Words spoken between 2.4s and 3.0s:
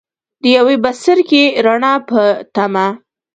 تمه